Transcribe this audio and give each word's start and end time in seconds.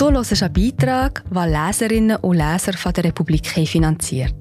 Du 0.00 0.10
hörst 0.10 0.42
einen 0.42 0.52
Beitrag, 0.54 1.22
den 1.28 1.52
Leserinnen 1.52 2.16
und 2.16 2.38
Leser 2.38 2.72
von 2.72 2.90
der 2.94 3.04
Republik 3.04 3.46
finanziert. 3.46 4.34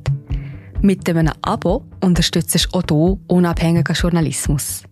Mit 0.81 1.09
einem 1.09 1.33
Abo 1.41 1.83
unterstützt 2.01 2.55
du 2.55 2.77
auch 2.77 2.83
du 2.83 3.19
unabhängigen 3.27 3.93
Journalismus. 3.93 4.83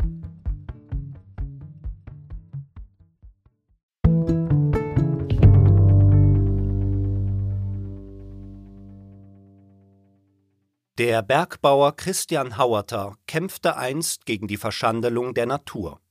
Der 10.98 11.22
Bergbauer 11.22 11.96
Christian 11.96 12.58
Hauerter 12.58 13.16
kämpfte 13.26 13.78
einst 13.78 14.26
gegen 14.26 14.50
die 14.50 14.58
Verschandelung 14.58 15.34
der 15.34 15.46
Natur. 15.46 16.02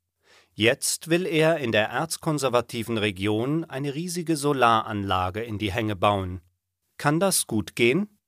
Jetzt 0.58 1.08
will 1.08 1.26
er 1.26 1.58
in 1.58 1.70
der 1.70 1.90
erzkonservativen 1.90 2.96
Region 2.96 3.66
eine 3.66 3.94
riesige 3.94 4.38
Solaranlage 4.38 5.42
in 5.42 5.58
die 5.58 5.70
Hänge 5.70 5.96
bauen. 5.96 6.40
Kann 6.96 7.20
das 7.20 7.46
gut 7.46 7.76
gehen? 7.76 8.18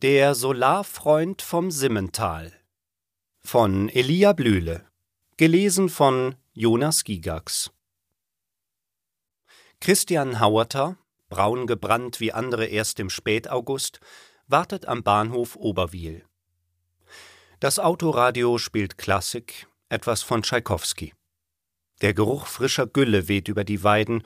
Der 0.00 0.34
Solarfreund 0.34 1.42
vom 1.42 1.70
Simmental 1.70 2.58
von 3.40 3.90
Elia 3.90 4.32
Blühle 4.32 4.86
gelesen 5.36 5.90
von 5.90 6.34
Jonas 6.54 7.04
Gigax 7.04 7.70
Christian 9.80 10.40
Hauerter, 10.40 10.96
braun 11.28 11.66
gebrannt 11.66 12.20
wie 12.20 12.32
andere 12.32 12.64
erst 12.64 13.00
im 13.00 13.10
Spätaugust, 13.10 14.00
wartet 14.46 14.86
am 14.86 15.02
Bahnhof 15.02 15.56
Oberwil. 15.56 16.24
Das 17.60 17.78
Autoradio 17.78 18.56
spielt 18.56 18.96
Klassik, 18.96 19.66
etwas 19.90 20.22
von 20.22 20.42
Tschaikowski. 20.42 21.12
Der 22.00 22.14
Geruch 22.14 22.46
frischer 22.46 22.86
Gülle 22.86 23.28
weht 23.28 23.48
über 23.48 23.64
die 23.64 23.82
Weiden, 23.82 24.22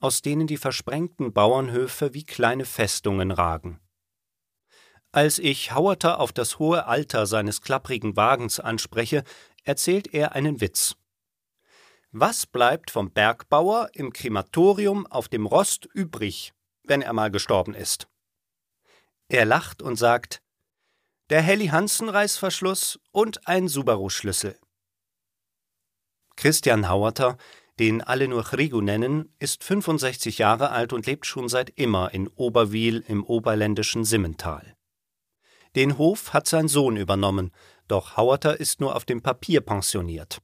aus 0.00 0.20
denen 0.20 0.46
die 0.46 0.58
versprengten 0.58 1.32
Bauernhöfe 1.32 2.12
wie 2.12 2.24
kleine 2.24 2.64
Festungen 2.64 3.30
ragen. 3.30 3.80
Als 5.12 5.38
ich 5.38 5.72
Hauerter 5.72 6.18
auf 6.18 6.32
das 6.32 6.58
hohe 6.58 6.86
Alter 6.86 7.26
seines 7.26 7.62
klapprigen 7.62 8.16
Wagens 8.16 8.60
anspreche, 8.60 9.24
erzählt 9.62 10.12
er 10.12 10.32
einen 10.32 10.60
Witz. 10.60 10.96
Was 12.10 12.46
bleibt 12.46 12.90
vom 12.90 13.12
Bergbauer 13.12 13.90
im 13.94 14.12
Krematorium 14.12 15.06
auf 15.06 15.28
dem 15.28 15.46
Rost 15.46 15.86
übrig, 15.94 16.52
wenn 16.82 17.00
er 17.00 17.12
mal 17.12 17.30
gestorben 17.30 17.74
ist? 17.74 18.08
Er 19.28 19.44
lacht 19.44 19.82
und 19.82 19.96
sagt: 19.96 20.42
Der 21.30 21.40
Helly 21.40 21.68
Hansen 21.68 22.08
Reißverschluss 22.08 23.00
und 23.10 23.48
ein 23.48 23.68
Subaru-Schlüssel. 23.68 24.58
Christian 26.36 26.88
Hauerter, 26.88 27.36
den 27.78 28.02
alle 28.02 28.28
nur 28.28 28.44
Chrigu 28.44 28.80
nennen, 28.80 29.32
ist 29.38 29.64
65 29.64 30.38
Jahre 30.38 30.70
alt 30.70 30.92
und 30.92 31.06
lebt 31.06 31.26
schon 31.26 31.48
seit 31.48 31.70
immer 31.70 32.12
in 32.14 32.28
Oberwil 32.28 33.04
im 33.08 33.24
oberländischen 33.24 34.04
Simmental. 34.04 34.74
Den 35.74 35.98
Hof 35.98 36.32
hat 36.32 36.46
sein 36.46 36.68
Sohn 36.68 36.96
übernommen, 36.96 37.50
doch 37.88 38.16
Hauerter 38.16 38.60
ist 38.60 38.80
nur 38.80 38.94
auf 38.94 39.04
dem 39.04 39.22
Papier 39.22 39.60
pensioniert. 39.60 40.38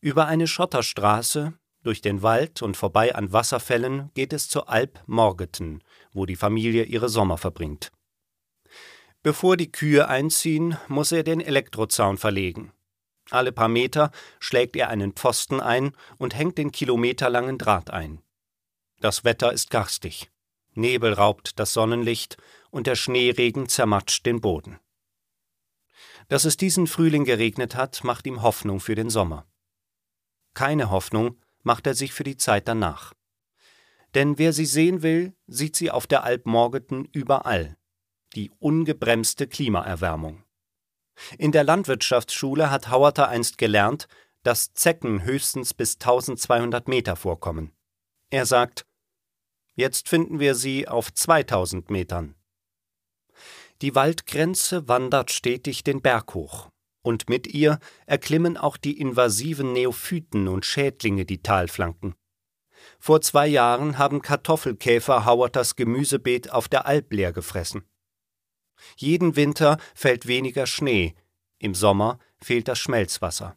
Über 0.00 0.26
eine 0.26 0.48
Schotterstraße, 0.48 1.54
durch 1.82 2.00
den 2.00 2.22
Wald 2.22 2.62
und 2.62 2.76
vorbei 2.76 3.14
an 3.14 3.32
Wasserfällen 3.32 4.10
geht 4.14 4.32
es 4.32 4.48
zur 4.48 4.68
Alp 4.68 5.00
Morgeten, 5.06 5.82
wo 6.12 6.26
die 6.26 6.36
Familie 6.36 6.84
ihre 6.84 7.08
Sommer 7.08 7.38
verbringt. 7.38 7.90
Bevor 9.22 9.56
die 9.56 9.70
Kühe 9.70 10.08
einziehen, 10.08 10.76
muss 10.88 11.12
er 11.12 11.22
den 11.22 11.40
Elektrozaun 11.40 12.18
verlegen. 12.18 12.72
Alle 13.32 13.52
paar 13.52 13.68
Meter 13.68 14.10
schlägt 14.40 14.76
er 14.76 14.88
einen 14.88 15.12
Pfosten 15.12 15.60
ein 15.60 15.96
und 16.18 16.34
hängt 16.36 16.58
den 16.58 16.70
kilometerlangen 16.70 17.58
Draht 17.58 17.90
ein. 17.90 18.20
Das 19.00 19.24
Wetter 19.24 19.52
ist 19.52 19.70
garstig. 19.70 20.30
Nebel 20.74 21.12
raubt 21.12 21.58
das 21.58 21.72
Sonnenlicht 21.72 22.36
und 22.70 22.86
der 22.86 22.94
Schneeregen 22.94 23.68
zermatscht 23.68 24.26
den 24.26 24.40
Boden. 24.40 24.78
Dass 26.28 26.44
es 26.44 26.56
diesen 26.56 26.86
Frühling 26.86 27.24
geregnet 27.24 27.74
hat, 27.74 28.04
macht 28.04 28.26
ihm 28.26 28.42
Hoffnung 28.42 28.80
für 28.80 28.94
den 28.94 29.10
Sommer. 29.10 29.46
Keine 30.54 30.90
Hoffnung, 30.90 31.38
macht 31.62 31.86
er 31.86 31.94
sich 31.94 32.12
für 32.12 32.24
die 32.24 32.36
Zeit 32.36 32.68
danach. 32.68 33.14
Denn 34.14 34.38
wer 34.38 34.52
sie 34.52 34.66
sehen 34.66 35.02
will, 35.02 35.34
sieht 35.46 35.74
sie 35.74 35.90
auf 35.90 36.06
der 36.06 36.22
Alp 36.22 36.46
Morgeten 36.46 37.06
überall. 37.06 37.78
Die 38.34 38.50
ungebremste 38.58 39.46
Klimaerwärmung. 39.46 40.44
In 41.38 41.52
der 41.52 41.64
Landwirtschaftsschule 41.64 42.70
hat 42.70 42.90
Hauerter 42.90 43.28
einst 43.28 43.58
gelernt, 43.58 44.08
dass 44.42 44.72
Zecken 44.74 45.22
höchstens 45.22 45.74
bis 45.74 45.94
1200 45.94 46.88
Meter 46.88 47.16
vorkommen. 47.16 47.72
Er 48.30 48.46
sagt, 48.46 48.86
jetzt 49.74 50.08
finden 50.08 50.40
wir 50.40 50.54
sie 50.54 50.88
auf 50.88 51.12
2000 51.12 51.90
Metern. 51.90 52.34
Die 53.82 53.94
Waldgrenze 53.94 54.88
wandert 54.88 55.30
stetig 55.30 55.84
den 55.84 56.02
Berg 56.02 56.34
hoch 56.34 56.70
und 57.02 57.28
mit 57.28 57.48
ihr 57.48 57.78
erklimmen 58.06 58.56
auch 58.56 58.76
die 58.76 58.98
invasiven 59.00 59.72
Neophyten 59.72 60.48
und 60.48 60.64
Schädlinge 60.64 61.24
die 61.24 61.42
Talflanken. 61.42 62.14
Vor 62.98 63.20
zwei 63.20 63.46
Jahren 63.46 63.98
haben 63.98 64.22
Kartoffelkäfer 64.22 65.24
Hauerters 65.24 65.76
Gemüsebeet 65.76 66.50
auf 66.50 66.68
der 66.68 66.86
Alp 66.86 67.12
leer 67.12 67.32
gefressen. 67.32 67.84
Jeden 68.96 69.36
Winter 69.36 69.78
fällt 69.94 70.26
weniger 70.26 70.66
Schnee, 70.66 71.14
im 71.58 71.74
Sommer 71.74 72.18
fehlt 72.40 72.68
das 72.68 72.78
Schmelzwasser. 72.78 73.56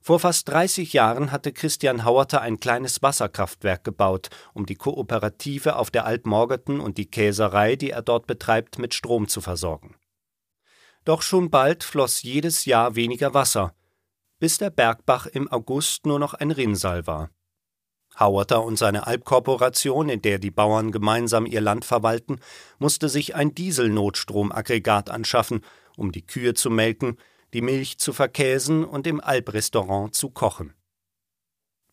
Vor 0.00 0.20
fast 0.20 0.48
30 0.48 0.92
Jahren 0.92 1.32
hatte 1.32 1.52
Christian 1.52 2.04
Hauerter 2.04 2.40
ein 2.40 2.60
kleines 2.60 3.02
Wasserkraftwerk 3.02 3.84
gebaut, 3.84 4.30
um 4.54 4.64
die 4.64 4.76
Kooperative 4.76 5.76
auf 5.76 5.90
der 5.90 6.04
Alp 6.04 6.26
Morgeten 6.26 6.80
und 6.80 6.98
die 6.98 7.10
Käserei, 7.10 7.76
die 7.76 7.90
er 7.90 8.02
dort 8.02 8.26
betreibt, 8.26 8.78
mit 8.78 8.94
Strom 8.94 9.28
zu 9.28 9.40
versorgen. 9.40 9.96
Doch 11.04 11.22
schon 11.22 11.50
bald 11.50 11.84
floss 11.84 12.22
jedes 12.22 12.64
Jahr 12.64 12.94
weniger 12.94 13.34
Wasser, 13.34 13.74
bis 14.38 14.58
der 14.58 14.70
Bergbach 14.70 15.26
im 15.26 15.50
August 15.50 16.06
nur 16.06 16.18
noch 16.18 16.34
ein 16.34 16.50
Rinnsal 16.50 17.06
war. 17.06 17.30
Hauerter 18.18 18.64
und 18.64 18.76
seine 18.76 19.06
Alpkorporation, 19.06 20.08
in 20.08 20.22
der 20.22 20.38
die 20.38 20.50
Bauern 20.50 20.90
gemeinsam 20.90 21.46
ihr 21.46 21.60
Land 21.60 21.84
verwalten, 21.84 22.40
musste 22.78 23.08
sich 23.08 23.34
ein 23.34 23.54
Dieselnotstromaggregat 23.54 25.10
anschaffen, 25.10 25.64
um 25.96 26.12
die 26.12 26.26
Kühe 26.26 26.54
zu 26.54 26.70
melken, 26.70 27.16
die 27.52 27.62
Milch 27.62 27.98
zu 27.98 28.12
verkäsen 28.12 28.84
und 28.84 29.06
im 29.06 29.20
Alprestaurant 29.20 30.14
zu 30.14 30.30
kochen. 30.30 30.74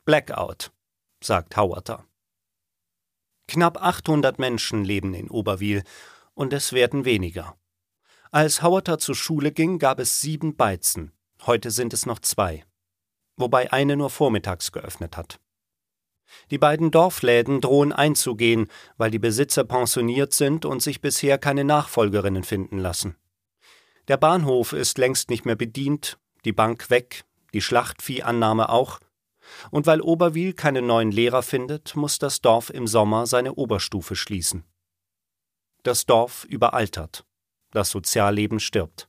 Blackout, 0.03 0.71
sagt 1.23 1.57
Hauerter. 1.57 2.05
Knapp 3.47 3.81
800 3.81 4.39
Menschen 4.39 4.83
leben 4.83 5.13
in 5.13 5.29
Oberwil 5.29 5.83
und 6.33 6.51
es 6.53 6.73
werden 6.73 7.05
weniger. 7.05 7.55
Als 8.31 8.61
Hauerter 8.61 8.97
zur 8.97 9.15
Schule 9.15 9.51
ging, 9.51 9.79
gab 9.79 9.99
es 9.99 10.19
sieben 10.19 10.55
Beizen. 10.55 11.13
Heute 11.45 11.71
sind 11.71 11.93
es 11.93 12.05
noch 12.05 12.19
zwei. 12.19 12.65
Wobei 13.37 13.71
eine 13.71 13.95
nur 13.95 14.09
vormittags 14.09 14.71
geöffnet 14.71 15.15
hat. 15.15 15.39
Die 16.51 16.57
beiden 16.57 16.91
Dorfläden 16.91 17.61
drohen 17.61 17.91
einzugehen, 17.91 18.67
weil 18.97 19.11
die 19.11 19.19
Besitzer 19.19 19.63
pensioniert 19.63 20.33
sind 20.33 20.65
und 20.65 20.81
sich 20.81 21.01
bisher 21.01 21.37
keine 21.37 21.63
Nachfolgerinnen 21.63 22.43
finden 22.43 22.77
lassen. 22.77 23.15
Der 24.07 24.17
Bahnhof 24.17 24.73
ist 24.73 24.97
längst 24.97 25.29
nicht 25.29 25.45
mehr 25.45 25.55
bedient, 25.55 26.17
die 26.45 26.53
Bank 26.53 26.89
weg, 26.89 27.23
die 27.53 27.61
Schlachtviehnahme 27.61 28.69
auch. 28.69 28.99
Und 29.71 29.87
weil 29.87 30.01
Oberwil 30.01 30.53
keine 30.53 30.81
neuen 30.81 31.11
Lehrer 31.11 31.43
findet, 31.43 31.95
muss 31.95 32.19
das 32.19 32.41
Dorf 32.41 32.69
im 32.69 32.87
Sommer 32.87 33.27
seine 33.27 33.53
Oberstufe 33.53 34.15
schließen. 34.15 34.63
Das 35.83 36.05
Dorf 36.05 36.45
überaltert 36.45 37.25
das 37.75 37.91
Sozialleben 37.91 38.59
stirbt. 38.59 39.07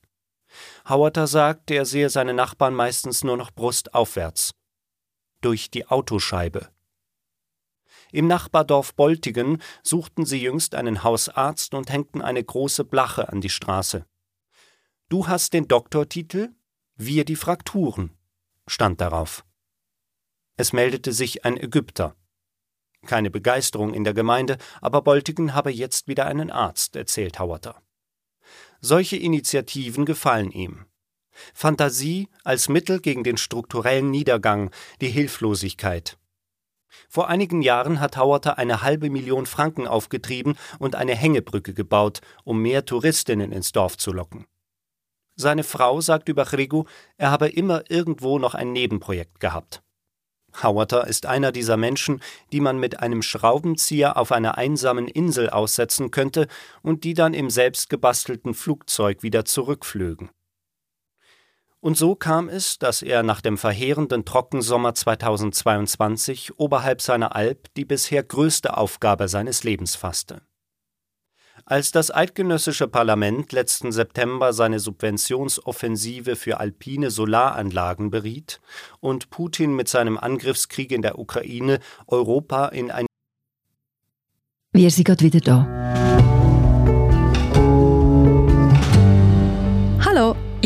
Hauerter 0.87 1.25
sagt, 1.25 1.71
er 1.71 1.85
sehe 1.85 2.09
seine 2.09 2.33
Nachbarn 2.33 2.75
meistens 2.75 3.23
nur 3.23 3.37
noch 3.37 3.51
brustaufwärts. 3.51 4.51
Durch 5.41 5.71
die 5.71 5.87
Autoscheibe. 5.87 6.69
Im 8.11 8.27
Nachbardorf 8.27 8.93
Boltigen 8.93 9.61
suchten 9.83 10.25
sie 10.25 10.41
jüngst 10.41 10.75
einen 10.75 11.03
Hausarzt 11.03 11.73
und 11.73 11.91
hängten 11.91 12.21
eine 12.21 12.43
große 12.43 12.85
Blache 12.85 13.29
an 13.29 13.41
die 13.41 13.49
Straße. 13.49 14.05
Du 15.09 15.27
hast 15.27 15.53
den 15.53 15.67
Doktortitel, 15.67 16.49
wir 16.95 17.25
die 17.25 17.35
Frakturen, 17.35 18.17
stand 18.65 19.01
darauf. 19.01 19.45
Es 20.57 20.73
meldete 20.73 21.13
sich 21.13 21.45
ein 21.45 21.57
Ägypter. 21.57 22.15
Keine 23.05 23.29
Begeisterung 23.29 23.93
in 23.93 24.03
der 24.03 24.13
Gemeinde, 24.13 24.57
aber 24.81 25.01
Boltigen 25.01 25.53
habe 25.53 25.71
jetzt 25.71 26.07
wieder 26.07 26.25
einen 26.25 26.49
Arzt, 26.49 26.95
erzählt 26.95 27.39
Hauerter. 27.39 27.81
Solche 28.81 29.17
Initiativen 29.17 30.05
gefallen 30.05 30.51
ihm. 30.51 30.85
Fantasie 31.53 32.29
als 32.43 32.69
Mittel 32.69 32.99
gegen 32.99 33.23
den 33.23 33.37
strukturellen 33.37 34.09
Niedergang, 34.09 34.71
die 35.01 35.09
Hilflosigkeit. 35.09 36.17
Vor 37.09 37.29
einigen 37.29 37.61
Jahren 37.61 37.99
hat 37.99 38.17
Hauerter 38.17 38.57
eine 38.57 38.81
halbe 38.81 39.09
Million 39.09 39.45
Franken 39.45 39.87
aufgetrieben 39.87 40.57
und 40.79 40.95
eine 40.95 41.15
Hängebrücke 41.15 41.73
gebaut, 41.73 42.21
um 42.43 42.61
mehr 42.61 42.85
Touristinnen 42.85 43.51
ins 43.51 43.71
Dorf 43.71 43.97
zu 43.97 44.11
locken. 44.11 44.45
Seine 45.35 45.63
Frau 45.63 46.01
sagt 46.01 46.29
über 46.29 46.45
Chrigu, 46.45 46.85
er 47.17 47.29
habe 47.29 47.47
immer 47.47 47.89
irgendwo 47.89 48.39
noch 48.39 48.55
ein 48.55 48.73
Nebenprojekt 48.73 49.39
gehabt. 49.39 49.83
Hauerter 50.63 51.05
ist 51.05 51.27
einer 51.27 51.51
dieser 51.51 51.77
Menschen, 51.77 52.21
die 52.51 52.59
man 52.59 52.79
mit 52.79 52.99
einem 52.99 53.21
Schraubenzieher 53.21 54.17
auf 54.17 54.31
einer 54.31 54.57
einsamen 54.57 55.07
Insel 55.07 55.49
aussetzen 55.49 56.09
könnte 56.09 56.47
und 56.81 57.03
die 57.03 57.13
dann 57.13 57.33
im 57.33 57.49
selbstgebastelten 57.49 58.53
Flugzeug 58.53 59.21
wieder 59.21 59.45
zurückflögen. 59.45 60.29
Und 61.79 61.95
so 61.95 62.15
kam 62.15 62.49
es, 62.49 62.79
dass 62.79 63.01
er 63.01 63.23
nach 63.23 63.41
dem 63.41 63.57
verheerenden 63.57 64.25
Trockensommer 64.25 64.95
2022 64.95 66.59
oberhalb 66.59 67.01
seiner 67.01 67.35
Alp 67.35 67.67
die 67.75 67.85
bisher 67.85 68.23
größte 68.23 68.75
Aufgabe 68.77 69.27
seines 69.27 69.63
Lebens 69.63 69.95
fasste. 69.95 70.41
Als 71.65 71.91
das 71.91 72.13
eidgenössische 72.13 72.87
Parlament 72.87 73.51
letzten 73.51 73.91
September 73.91 74.53
seine 74.53 74.79
Subventionsoffensive 74.79 76.37
für 76.37 76.59
alpine 76.59 77.11
Solaranlagen 77.11 78.09
beriet 78.09 78.61
und 79.01 79.29
Putin 79.29 79.75
mit 79.75 79.89
seinem 79.89 80.17
Angriffskrieg 80.17 80.91
in 80.91 81.01
der 81.01 81.19
Ukraine 81.19 81.79
Europa 82.07 82.67
in 82.67 82.89
ein 82.89 83.05
Wir 84.71 84.89
sind 84.91 85.03
gerade 85.03 85.25
wieder 85.25 85.41
da. 85.41 86.36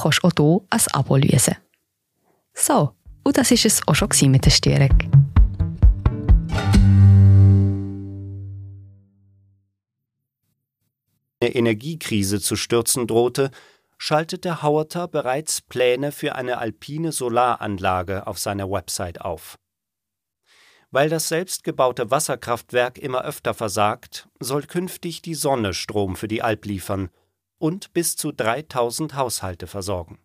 kannst 0.00 0.22
du 0.22 0.28
auch 0.28 0.32
hier 0.36 0.68
ein 0.70 0.80
Abo 0.92 1.16
lösen. 1.16 1.56
So, 2.54 2.92
und 3.24 3.36
das 3.36 3.50
war 3.50 3.64
es 3.64 3.88
auch 3.88 3.94
schon 3.94 4.30
mit 4.30 4.44
der 4.44 4.50
Störung. 4.50 5.26
eine 11.40 11.54
Energiekrise 11.54 12.40
zu 12.40 12.56
stürzen 12.56 13.06
drohte, 13.06 13.50
schaltete 13.98 14.62
Hauerter 14.62 15.08
bereits 15.08 15.60
Pläne 15.62 16.12
für 16.12 16.34
eine 16.34 16.58
alpine 16.58 17.12
Solaranlage 17.12 18.26
auf 18.26 18.38
seiner 18.38 18.70
Website 18.70 19.20
auf. 19.20 19.56
Weil 20.90 21.08
das 21.08 21.28
selbstgebaute 21.28 22.10
Wasserkraftwerk 22.10 22.98
immer 22.98 23.24
öfter 23.24 23.54
versagt, 23.54 24.28
soll 24.40 24.62
künftig 24.62 25.22
die 25.22 25.34
Sonne 25.34 25.74
Strom 25.74 26.16
für 26.16 26.28
die 26.28 26.42
Alp 26.42 26.64
liefern 26.64 27.10
und 27.58 27.92
bis 27.92 28.16
zu 28.16 28.32
3000 28.32 29.14
Haushalte 29.14 29.66
versorgen. 29.66 30.18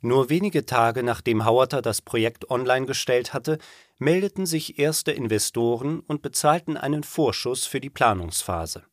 Nur 0.00 0.30
wenige 0.30 0.66
Tage 0.66 1.04
nachdem 1.04 1.44
Hauerter 1.44 1.80
das 1.80 2.02
Projekt 2.02 2.50
online 2.50 2.86
gestellt 2.86 3.32
hatte, 3.32 3.58
meldeten 3.98 4.46
sich 4.46 4.78
erste 4.80 5.12
Investoren 5.12 6.00
und 6.00 6.22
bezahlten 6.22 6.76
einen 6.76 7.04
Vorschuss 7.04 7.66
für 7.66 7.80
die 7.80 7.90
Planungsphase. 7.90 8.84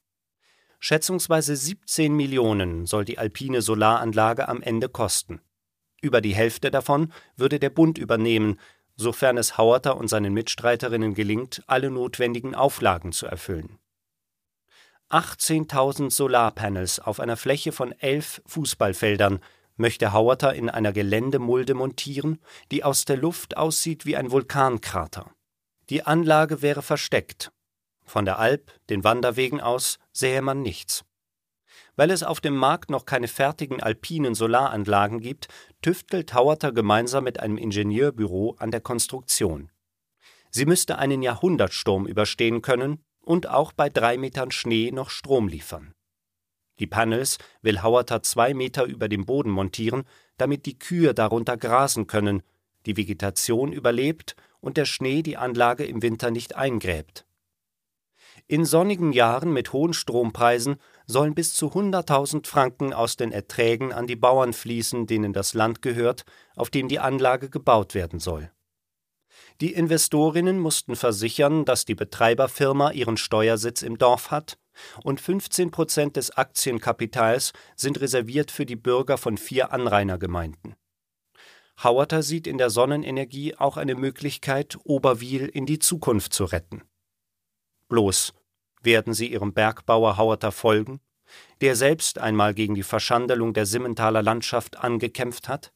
Schätzungsweise 0.79 1.55
17 1.55 2.15
Millionen 2.15 2.85
soll 2.85 3.05
die 3.05 3.17
alpine 3.17 3.61
Solaranlage 3.61 4.47
am 4.47 4.61
Ende 4.61 4.87
kosten. 4.87 5.41
Über 6.01 6.21
die 6.21 6.35
Hälfte 6.35 6.71
davon 6.71 7.11
würde 7.35 7.59
der 7.59 7.71
Bund 7.71 7.97
übernehmen, 7.97 8.59
sofern 8.95 9.37
es 9.37 9.57
Hauerter 9.57 9.97
und 9.97 10.09
seinen 10.09 10.33
Mitstreiterinnen 10.33 11.15
gelingt, 11.15 11.63
alle 11.67 11.89
notwendigen 11.89 12.53
Auflagen 12.53 13.11
zu 13.11 13.25
erfüllen. 13.25 13.79
18.000 15.09 16.11
Solarpanels 16.11 16.99
auf 16.99 17.19
einer 17.19 17.37
Fläche 17.37 17.71
von 17.71 17.91
elf 17.93 18.41
Fußballfeldern 18.45 19.39
möchte 19.75 20.13
Hauerter 20.13 20.53
in 20.53 20.69
einer 20.69 20.91
Geländemulde 20.91 21.73
montieren, 21.73 22.39
die 22.71 22.83
aus 22.83 23.05
der 23.05 23.17
Luft 23.17 23.57
aussieht 23.57 24.05
wie 24.05 24.17
ein 24.17 24.31
Vulkankrater. 24.31 25.31
Die 25.89 26.03
Anlage 26.03 26.61
wäre 26.61 26.81
versteckt 26.81 27.51
von 28.09 28.25
der 28.25 28.39
Alp, 28.39 28.71
den 28.89 29.03
Wanderwegen 29.03 29.61
aus, 29.61 29.99
sähe 30.11 30.41
man 30.41 30.61
nichts. 30.61 31.05
Weil 31.95 32.11
es 32.11 32.23
auf 32.23 32.41
dem 32.41 32.55
Markt 32.55 32.89
noch 32.89 33.05
keine 33.05 33.27
fertigen 33.27 33.81
alpinen 33.81 34.35
Solaranlagen 34.35 35.19
gibt, 35.19 35.47
tüftelt 35.81 36.33
Hauerter 36.33 36.71
gemeinsam 36.71 37.23
mit 37.23 37.39
einem 37.39 37.57
Ingenieurbüro 37.57 38.55
an 38.57 38.71
der 38.71 38.81
Konstruktion. 38.81 39.71
Sie 40.49 40.65
müsste 40.65 40.97
einen 40.97 41.21
Jahrhundertsturm 41.21 42.07
überstehen 42.07 42.61
können 42.61 43.03
und 43.29 43.47
auch 43.47 43.73
bei 43.73 43.91
drei 43.91 44.17
Metern 44.17 44.49
Schnee 44.49 44.89
noch 44.89 45.11
Strom 45.11 45.47
liefern. 45.47 45.93
Die 46.79 46.87
Panels 46.87 47.37
will 47.61 47.83
Hauerter 47.83 48.23
zwei 48.23 48.55
Meter 48.55 48.85
über 48.85 49.07
dem 49.07 49.27
Boden 49.27 49.51
montieren, 49.51 50.05
damit 50.37 50.65
die 50.65 50.79
Kühe 50.79 51.13
darunter 51.13 51.55
grasen 51.55 52.07
können, 52.07 52.41
die 52.87 52.97
Vegetation 52.97 53.71
überlebt 53.71 54.35
und 54.61 54.77
der 54.77 54.85
Schnee 54.85 55.21
die 55.21 55.37
Anlage 55.37 55.85
im 55.85 56.01
Winter 56.01 56.31
nicht 56.31 56.55
eingräbt. 56.55 57.27
In 58.47 58.65
sonnigen 58.65 59.13
Jahren 59.13 59.53
mit 59.53 59.73
hohen 59.73 59.93
Strompreisen 59.93 60.77
sollen 61.05 61.35
bis 61.35 61.53
zu 61.53 61.67
100.000 61.67 62.47
Franken 62.47 62.93
aus 62.93 63.15
den 63.15 63.31
Erträgen 63.31 63.93
an 63.93 64.07
die 64.07 64.15
Bauern 64.15 64.53
fließen, 64.53 65.05
denen 65.05 65.33
das 65.33 65.53
Land 65.53 65.83
gehört, 65.83 66.25
auf 66.55 66.71
dem 66.71 66.87
die 66.87 66.97
Anlage 66.97 67.51
gebaut 67.51 67.93
werden 67.93 68.19
soll. 68.19 68.49
Die 69.61 69.73
Investorinnen 69.73 70.59
mussten 70.59 70.95
versichern, 70.95 71.65
dass 71.65 71.85
die 71.85 71.95
Betreiberfirma 71.95 72.91
ihren 72.91 73.17
Steuersitz 73.17 73.81
im 73.81 73.97
Dorf 73.97 74.31
hat 74.31 74.57
und 75.03 75.19
15 75.19 75.71
Prozent 75.71 76.15
des 76.15 76.31
Aktienkapitals 76.31 77.53
sind 77.75 77.99
reserviert 77.99 78.51
für 78.51 78.65
die 78.65 78.75
Bürger 78.75 79.17
von 79.17 79.37
vier 79.37 79.71
Anrainergemeinden. 79.71 80.75
Hauerter 81.83 82.23
sieht 82.23 82.47
in 82.47 82.57
der 82.57 82.69
Sonnenenergie 82.69 83.55
auch 83.55 83.77
eine 83.77 83.95
Möglichkeit, 83.95 84.77
Oberwil 84.83 85.45
in 85.45 85.65
die 85.65 85.79
Zukunft 85.79 86.33
zu 86.33 86.45
retten. 86.45 86.83
Bloß 87.87 88.33
werden 88.81 89.13
sie 89.13 89.31
ihrem 89.31 89.53
Bergbauer 89.53 90.17
Hauerter 90.17 90.51
folgen, 90.51 90.99
der 91.61 91.75
selbst 91.75 92.17
einmal 92.17 92.53
gegen 92.53 92.75
die 92.75 92.83
Verschandelung 92.83 93.53
der 93.53 93.65
Simmentaler 93.65 94.21
Landschaft 94.21 94.77
angekämpft 94.77 95.47
hat? 95.47 95.71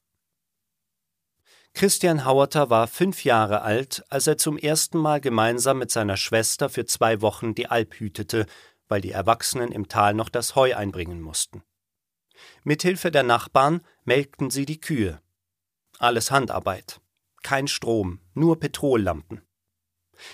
Christian 1.73 2.23
Hauerter 2.23 2.69
war 2.69 2.87
fünf 2.87 3.23
Jahre 3.23 3.63
alt, 3.63 4.03
als 4.09 4.27
er 4.27 4.37
zum 4.37 4.57
ersten 4.57 4.99
Mal 4.99 5.19
gemeinsam 5.19 5.79
mit 5.79 5.89
seiner 5.89 6.17
Schwester 6.17 6.69
für 6.69 6.85
zwei 6.85 7.21
Wochen 7.21 7.55
die 7.55 7.67
Alp 7.67 7.95
hütete, 7.95 8.45
weil 8.87 9.01
die 9.01 9.11
Erwachsenen 9.11 9.71
im 9.71 9.87
Tal 9.87 10.13
noch 10.13 10.29
das 10.29 10.55
Heu 10.55 10.75
einbringen 10.75 11.19
mussten. 11.19 11.63
Mithilfe 12.63 13.09
der 13.09 13.23
Nachbarn 13.23 13.81
melkten 14.03 14.51
sie 14.51 14.65
die 14.65 14.79
Kühe. 14.79 15.19
Alles 15.97 16.29
Handarbeit. 16.29 17.01
Kein 17.41 17.67
Strom, 17.67 18.19
nur 18.33 18.59
Petrollampen. 18.59 19.41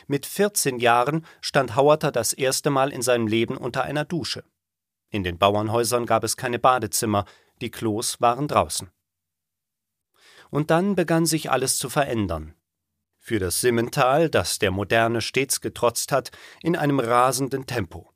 Mit 0.08 0.26
14 0.26 0.80
Jahren 0.80 1.26
stand 1.40 1.76
Hauerter 1.76 2.12
das 2.12 2.34
erste 2.34 2.70
Mal 2.70 2.92
in 2.92 3.02
seinem 3.02 3.28
Leben 3.28 3.56
unter 3.56 3.84
einer 3.84 4.04
Dusche. 4.04 4.44
In 5.10 5.24
den 5.24 5.38
Bauernhäusern 5.38 6.06
gab 6.06 6.24
es 6.24 6.38
keine 6.38 6.60
Badezimmer, 6.60 7.26
die 7.62 7.72
Klos 7.72 8.20
waren 8.20 8.48
draußen. 8.48 8.92
Und 10.50 10.72
dann 10.72 10.96
begann 10.96 11.26
sich 11.26 11.52
alles 11.52 11.78
zu 11.78 11.90
verändern. 11.90 12.56
Für 13.20 13.40
das 13.40 13.62
Simmental, 13.62 14.30
das 14.30 14.60
der 14.60 14.72
Moderne 14.72 15.22
stets 15.22 15.62
getrotzt 15.62 16.12
hat, 16.12 16.32
in 16.64 16.76
einem 16.76 17.00
rasenden 17.00 17.66
Tempo. 17.68 18.10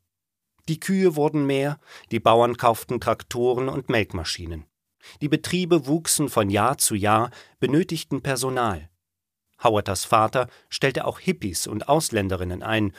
Die 0.68 0.80
Kühe 0.80 1.14
wurden 1.14 1.46
mehr, 1.46 1.78
die 2.10 2.20
Bauern 2.20 2.56
kauften 2.56 3.00
Traktoren 3.00 3.68
und 3.68 3.90
Melkmaschinen. 3.90 4.64
Die 5.20 5.28
Betriebe 5.28 5.86
wuchsen 5.86 6.30
von 6.30 6.48
Jahr 6.48 6.78
zu 6.78 6.94
Jahr, 6.94 7.30
benötigten 7.60 8.22
Personal. 8.22 8.88
Hauerters 9.62 10.04
Vater 10.04 10.48
stellte 10.68 11.04
auch 11.04 11.20
Hippies 11.20 11.66
und 11.66 11.88
Ausländerinnen 11.88 12.62
ein. 12.62 12.92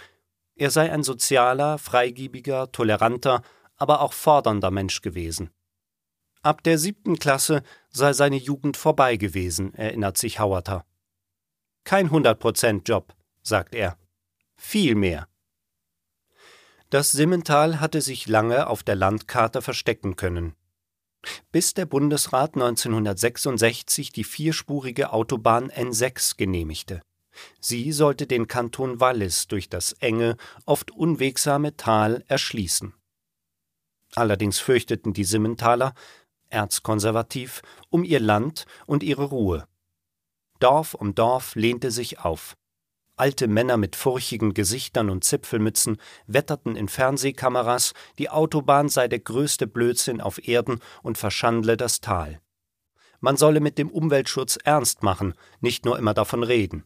Er 0.56 0.72
sei 0.72 0.92
ein 0.92 1.04
sozialer, 1.04 1.78
freigiebiger, 1.80 2.72
toleranter, 2.72 3.42
aber 3.76 4.02
auch 4.02 4.14
fordernder 4.14 4.72
Mensch 4.72 5.02
gewesen. 5.02 5.50
Ab 6.46 6.62
der 6.64 6.78
siebten 6.78 7.18
Klasse 7.18 7.64
sei 7.90 8.14
seine 8.14 8.38
Jugend 8.38 8.78
vorbei 8.78 9.18
gewesen, 9.18 9.74
erinnert 9.74 10.18
sich 10.18 10.40
Hauerter. 10.40 10.86
Kein 11.84 12.12
Hundertprozent-Job, 12.12 13.16
sagt 13.42 13.74
er. 13.74 13.98
Viel 14.56 14.96
mehr. 14.96 15.28
Das 16.90 17.12
Simmental 17.12 17.80
hatte 17.80 18.02
sich 18.02 18.28
lange 18.28 18.68
auf 18.68 18.84
der 18.84 18.96
Landkarte 18.96 19.62
verstecken 19.62 20.16
können 20.16 20.56
bis 21.52 21.74
der 21.74 21.86
Bundesrat 21.86 22.56
1966 22.56 24.12
die 24.12 24.24
vierspurige 24.24 25.12
Autobahn 25.12 25.72
N6 25.72 26.38
genehmigte. 26.38 27.02
Sie 27.60 27.92
sollte 27.92 28.28
den 28.28 28.48
Kanton 28.48 29.00
Wallis 29.00 29.48
durch 29.48 29.70
das 29.70 29.94
enge, 29.94 30.38
oft 30.66 30.92
unwegsame 30.92 31.76
Tal 31.76 32.24
erschließen. 32.28 32.94
Allerdings 34.14 34.60
fürchteten 34.60 35.12
die 35.12 35.26
Simmentaler, 35.26 35.94
erzkonservativ, 36.56 37.62
um 37.90 38.04
ihr 38.04 38.22
Land 38.22 38.66
und 38.88 39.04
ihre 39.04 39.26
Ruhe. 39.26 39.68
Dorf 40.60 40.94
um 40.94 41.14
Dorf 41.14 41.56
lehnte 41.56 41.92
sich 41.92 42.20
auf. 42.20 42.56
Alte 43.18 43.48
Männer 43.48 43.78
mit 43.78 43.96
furchigen 43.96 44.54
Gesichtern 44.54 45.10
und 45.10 45.24
Zipfelmützen 45.24 45.98
wetterten 46.28 46.76
in 46.78 46.88
Fernsehkameras, 46.88 47.94
die 48.18 48.30
Autobahn 48.30 48.90
sei 48.90 49.08
der 49.08 49.20
größte 49.20 49.68
Blödsinn 49.68 50.22
auf 50.22 50.48
Erden 50.48 50.80
und 51.04 51.18
verschandle 51.18 51.78
das 51.78 52.00
Tal. 52.00 52.40
Man 53.20 53.38
solle 53.38 53.60
mit 53.60 53.78
dem 53.78 53.90
Umweltschutz 53.90 54.58
ernst 54.64 55.04
machen, 55.04 55.34
nicht 55.60 55.86
nur 55.86 55.98
immer 55.98 56.14
davon 56.14 56.44
reden. 56.44 56.84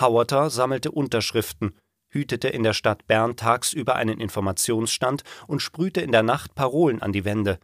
Hauerter 0.00 0.50
sammelte 0.50 0.90
Unterschriften, 0.90 1.76
hütete 2.08 2.48
in 2.48 2.62
der 2.62 2.72
Stadt 2.72 3.06
Bern 3.06 3.36
tagsüber 3.36 3.96
einen 3.96 4.20
Informationsstand 4.20 5.22
und 5.46 5.60
sprühte 5.60 6.00
in 6.00 6.12
der 6.12 6.22
Nacht 6.22 6.54
Parolen 6.54 7.02
an 7.02 7.12
die 7.12 7.24
Wände. 7.24 7.58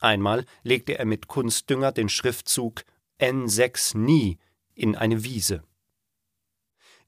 Einmal 0.00 0.46
legte 0.62 0.98
er 0.98 1.04
mit 1.04 1.28
Kunstdünger 1.28 1.92
den 1.92 2.08
Schriftzug 2.08 2.84
N6 3.20 3.96
nie 3.96 4.38
in 4.74 4.96
eine 4.96 5.24
Wiese. 5.24 5.62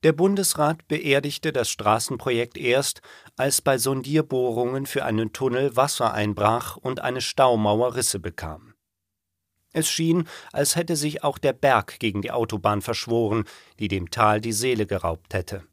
Der 0.03 0.13
Bundesrat 0.13 0.87
beerdigte 0.89 1.53
das 1.53 1.71
Straßenprojekt 1.71 2.59
erst, 2.59 3.01
als 3.37 3.63
bei 3.63 3.79
Sondierbohrungen 3.79 4.85
für 4.85 5.05
einen 5.05 5.33
Tunnel 5.33 5.77
Wasser 5.77 6.13
einbrach 6.13 6.77
und 6.77 7.01
eine 7.01 7.21
Staumauer 7.21 7.95
Risse 7.95 8.19
bekam. 8.19 8.75
Es 9.73 9.89
schien, 9.89 10.29
als 10.53 10.77
hätte 10.77 10.97
sich 10.97 11.25
auch 11.25 11.39
der 11.39 11.55
Berg 11.55 11.99
gegen 11.99 12.21
die 12.21 12.31
Autobahn 12.31 12.83
verschworen, 12.83 13.45
die 13.79 13.89
dem 13.89 14.11
Tal 14.11 14.41
die 14.41 14.53
Seele 14.53 14.87
geraubt 14.87 15.33
hätte. 15.33 15.67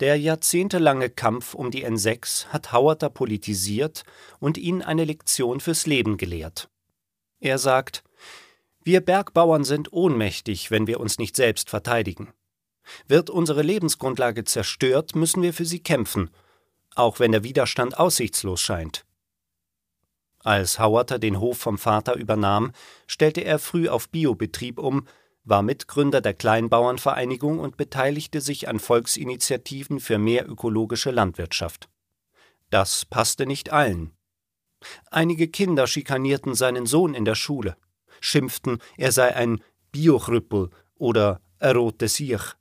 Der 0.00 0.16
jahrzehntelange 0.16 1.10
Kampf 1.10 1.52
um 1.52 1.70
die 1.70 1.86
N6 1.86 2.46
hat 2.46 2.72
Hauerter 2.72 3.10
politisiert 3.10 4.04
und 4.38 4.56
ihn 4.56 4.80
eine 4.80 5.04
Lektion 5.04 5.60
fürs 5.60 5.86
Leben 5.86 6.16
gelehrt. 6.16 6.70
Er 7.38 7.58
sagt, 7.58 8.02
wir 8.82 9.02
Bergbauern 9.02 9.62
sind 9.62 9.92
ohnmächtig, 9.92 10.70
wenn 10.70 10.86
wir 10.86 11.00
uns 11.00 11.18
nicht 11.18 11.36
selbst 11.36 11.68
verteidigen. 11.68 12.32
Wird 13.08 13.28
unsere 13.28 13.60
Lebensgrundlage 13.60 14.44
zerstört, 14.44 15.14
müssen 15.14 15.42
wir 15.42 15.52
für 15.52 15.66
sie 15.66 15.82
kämpfen, 15.82 16.30
auch 16.94 17.20
wenn 17.20 17.32
der 17.32 17.44
Widerstand 17.44 17.98
aussichtslos 17.98 18.62
scheint. 18.62 19.04
Als 20.38 20.78
Hauerter 20.78 21.18
den 21.18 21.38
Hof 21.40 21.58
vom 21.58 21.76
Vater 21.76 22.14
übernahm, 22.14 22.72
stellte 23.06 23.42
er 23.42 23.58
früh 23.58 23.90
auf 23.90 24.08
Biobetrieb 24.08 24.78
um, 24.78 25.06
war 25.50 25.62
Mitgründer 25.62 26.20
der 26.20 26.32
Kleinbauernvereinigung 26.32 27.58
und 27.58 27.76
beteiligte 27.76 28.40
sich 28.40 28.68
an 28.68 28.78
Volksinitiativen 28.78 29.98
für 29.98 30.16
mehr 30.16 30.48
ökologische 30.48 31.10
Landwirtschaft. 31.10 31.90
Das 32.70 33.04
passte 33.04 33.46
nicht 33.46 33.70
allen. 33.70 34.12
Einige 35.10 35.48
Kinder 35.48 35.88
schikanierten 35.88 36.54
seinen 36.54 36.86
Sohn 36.86 37.14
in 37.14 37.24
der 37.24 37.34
Schule, 37.34 37.76
schimpften, 38.20 38.78
er 38.96 39.10
sei 39.10 39.34
ein 39.34 39.62
Biochrüppel 39.90 40.70
oder 40.94 41.40
ein 41.58 41.76
rote 41.76 42.06
Siech. 42.06 42.54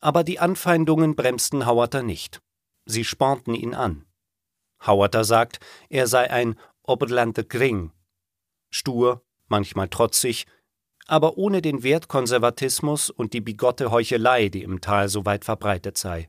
Aber 0.00 0.24
die 0.24 0.40
Anfeindungen 0.40 1.14
bremsten 1.14 1.64
Hauerter 1.64 2.02
nicht. 2.02 2.42
Sie 2.86 3.04
spornten 3.04 3.54
ihn 3.54 3.74
an. 3.74 4.04
Hauerter 4.84 5.24
sagt, 5.24 5.60
er 5.88 6.08
sei 6.08 6.28
ein 6.30 6.58
Oberlander 6.82 7.44
Gring. 7.44 7.92
Stur, 8.70 9.22
manchmal 9.48 9.88
trotzig, 9.88 10.46
aber 11.06 11.38
ohne 11.38 11.62
den 11.62 11.82
Wertkonservatismus 11.82 13.10
und 13.10 13.32
die 13.32 13.40
bigotte 13.40 13.90
Heuchelei, 13.90 14.48
die 14.48 14.62
im 14.62 14.80
Tal 14.80 15.08
so 15.08 15.24
weit 15.24 15.44
verbreitet 15.44 15.98
sei. 15.98 16.28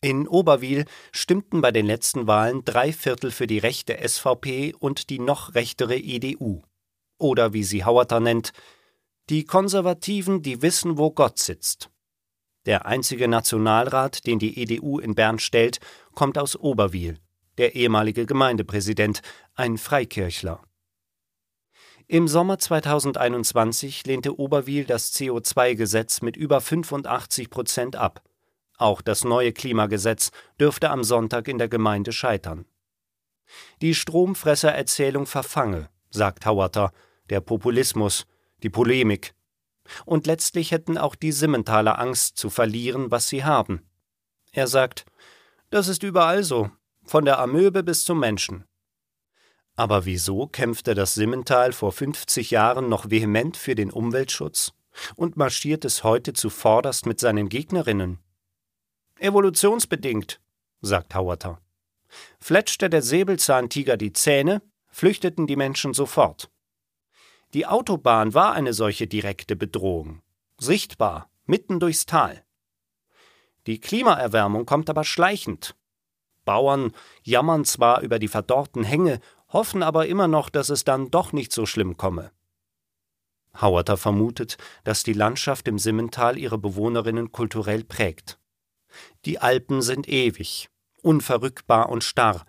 In 0.00 0.26
Oberwil 0.26 0.84
stimmten 1.12 1.60
bei 1.60 1.70
den 1.70 1.86
letzten 1.86 2.26
Wahlen 2.26 2.64
drei 2.64 2.92
Viertel 2.92 3.30
für 3.30 3.46
die 3.46 3.58
rechte 3.58 3.96
SVP 3.96 4.74
und 4.78 5.10
die 5.10 5.20
noch 5.20 5.54
rechtere 5.54 5.96
EDU. 5.96 6.62
Oder 7.18 7.52
wie 7.52 7.62
sie 7.62 7.84
Hauerter 7.84 8.18
nennt, 8.18 8.52
die 9.30 9.44
Konservativen, 9.44 10.42
die 10.42 10.60
wissen, 10.60 10.98
wo 10.98 11.12
Gott 11.12 11.38
sitzt. 11.38 11.88
Der 12.66 12.86
einzige 12.86 13.28
Nationalrat, 13.28 14.26
den 14.26 14.40
die 14.40 14.60
EDU 14.60 14.98
in 14.98 15.14
Bern 15.14 15.38
stellt, 15.38 15.78
kommt 16.14 16.36
aus 16.36 16.56
Oberwil, 16.56 17.18
der 17.58 17.76
ehemalige 17.76 18.26
Gemeindepräsident, 18.26 19.22
ein 19.54 19.78
Freikirchler. 19.78 20.60
Im 22.12 22.28
Sommer 22.28 22.58
2021 22.58 24.04
lehnte 24.04 24.38
Oberwil 24.38 24.84
das 24.84 25.14
CO2-Gesetz 25.14 26.20
mit 26.20 26.36
über 26.36 26.60
85 26.60 27.48
Prozent 27.48 27.96
ab. 27.96 28.22
Auch 28.76 29.00
das 29.00 29.24
neue 29.24 29.54
Klimagesetz 29.54 30.30
dürfte 30.60 30.90
am 30.90 31.04
Sonntag 31.04 31.48
in 31.48 31.56
der 31.56 31.70
Gemeinde 31.70 32.12
scheitern. 32.12 32.66
Die 33.80 33.94
Stromfressererzählung 33.94 35.24
verfange, 35.24 35.88
sagt 36.10 36.44
Hauerter, 36.44 36.92
der 37.30 37.40
Populismus, 37.40 38.26
die 38.62 38.68
Polemik, 38.68 39.32
und 40.04 40.26
letztlich 40.26 40.70
hätten 40.70 40.98
auch 40.98 41.14
die 41.14 41.32
Simmentaler 41.32 41.98
Angst 41.98 42.36
zu 42.36 42.50
verlieren, 42.50 43.10
was 43.10 43.30
sie 43.30 43.42
haben. 43.42 43.88
Er 44.50 44.66
sagt, 44.66 45.06
das 45.70 45.88
ist 45.88 46.02
überall 46.02 46.44
so, 46.44 46.70
von 47.06 47.24
der 47.24 47.38
Amöbe 47.38 47.82
bis 47.82 48.04
zum 48.04 48.20
Menschen. 48.20 48.66
Aber 49.76 50.04
wieso 50.04 50.46
kämpfte 50.46 50.94
das 50.94 51.14
Simmental 51.14 51.72
vor 51.72 51.92
50 51.92 52.50
Jahren 52.50 52.88
noch 52.88 53.10
vehement 53.10 53.56
für 53.56 53.74
den 53.74 53.90
Umweltschutz 53.90 54.72
und 55.16 55.36
marschiert 55.36 55.84
es 55.84 56.04
heute 56.04 56.34
zuvorderst 56.34 57.06
mit 57.06 57.18
seinen 57.18 57.48
Gegnerinnen? 57.48 58.18
Evolutionsbedingt, 59.18 60.40
sagt 60.82 61.14
Hauerter. 61.14 61.58
Fletschte 62.38 62.90
der 62.90 63.02
Säbelzahntiger 63.02 63.96
die 63.96 64.12
Zähne, 64.12 64.60
flüchteten 64.88 65.46
die 65.46 65.56
Menschen 65.56 65.94
sofort. 65.94 66.50
Die 67.54 67.66
Autobahn 67.66 68.34
war 68.34 68.52
eine 68.52 68.74
solche 68.74 69.06
direkte 69.06 69.56
Bedrohung, 69.56 70.22
sichtbar, 70.58 71.30
mitten 71.46 71.80
durchs 71.80 72.04
Tal. 72.04 72.44
Die 73.66 73.80
Klimaerwärmung 73.80 74.66
kommt 74.66 74.90
aber 74.90 75.04
schleichend. 75.04 75.74
Bauern 76.44 76.92
jammern 77.22 77.64
zwar 77.64 78.00
über 78.00 78.18
die 78.18 78.28
verdorrten 78.28 78.82
Hänge, 78.82 79.20
hoffen 79.52 79.82
aber 79.82 80.06
immer 80.06 80.28
noch, 80.28 80.48
dass 80.48 80.68
es 80.70 80.84
dann 80.84 81.10
doch 81.10 81.32
nicht 81.32 81.52
so 81.52 81.66
schlimm 81.66 81.96
komme. 81.96 82.32
Hauerter 83.60 83.96
vermutet, 83.96 84.56
dass 84.84 85.02
die 85.02 85.12
Landschaft 85.12 85.68
im 85.68 85.78
Simmental 85.78 86.38
ihre 86.38 86.58
Bewohnerinnen 86.58 87.32
kulturell 87.32 87.84
prägt. 87.84 88.38
Die 89.24 89.38
Alpen 89.38 89.82
sind 89.82 90.08
ewig, 90.08 90.70
unverrückbar 91.02 91.88
und 91.90 92.02
starr, 92.02 92.44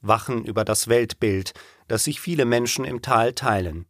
wachen 0.00 0.44
über 0.44 0.64
das 0.64 0.88
Weltbild, 0.88 1.52
das 1.88 2.04
sich 2.04 2.20
viele 2.20 2.44
Menschen 2.44 2.84
im 2.84 3.02
Tal 3.02 3.32
teilen. 3.34 3.86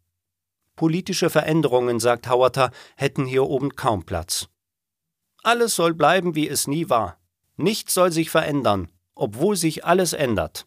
Politische 0.75 1.31
Veränderungen, 1.31 2.01
sagt 2.01 2.29
Hauerter, 2.29 2.71
hätten 2.97 3.25
hier 3.27 3.45
oben 3.45 3.77
kaum 3.77 4.05
Platz. 4.05 4.49
Alles 5.43 5.75
soll 5.77 5.95
bleiben, 5.95 6.35
wie 6.35 6.49
es 6.49 6.67
nie 6.67 6.91
war. 6.91 7.19
Nichts 7.57 7.95
soll 7.95 8.13
sich 8.13 8.31
verändern, 8.31 8.91
obwohl 9.15 9.57
sich 9.57 9.85
alles 9.85 10.13
ändert. 10.13 10.67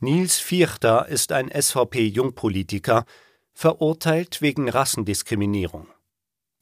Nils 0.00 0.38
Vierter 0.38 1.08
ist 1.08 1.32
ein 1.32 1.50
SVP-Jungpolitiker, 1.50 3.04
verurteilt 3.52 4.40
wegen 4.40 4.68
Rassendiskriminierung. 4.68 5.88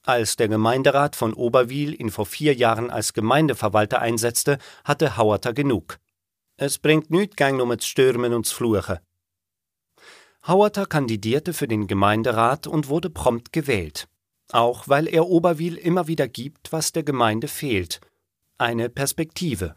Als 0.01 0.37
der 0.37 0.47
Gemeinderat 0.47 1.15
von 1.15 1.33
Oberwil 1.35 1.93
ihn 2.01 2.09
vor 2.09 2.25
vier 2.25 2.55
Jahren 2.55 2.89
als 2.89 3.13
Gemeindeverwalter 3.13 4.01
einsetzte, 4.01 4.57
hatte 4.83 5.17
Hauerter 5.17 5.53
genug. 5.53 5.99
Es 6.55 6.79
bringt 6.79 7.11
nüt 7.11 7.37
gang 7.37 7.61
um 7.61 7.79
Stürmen 7.79 8.33
und 8.33 8.47
Fluche. 8.47 9.01
Hauerter 10.47 10.87
kandidierte 10.87 11.53
für 11.53 11.67
den 11.67 11.85
Gemeinderat 11.85 12.65
und 12.65 12.87
wurde 12.87 13.11
prompt 13.11 13.53
gewählt. 13.53 14.07
Auch 14.51 14.87
weil 14.87 15.07
er 15.07 15.27
Oberwil 15.27 15.75
immer 15.75 16.07
wieder 16.07 16.27
gibt, 16.27 16.71
was 16.71 16.91
der 16.91 17.03
Gemeinde 17.03 17.47
fehlt: 17.47 18.01
eine 18.57 18.89
Perspektive. 18.89 19.75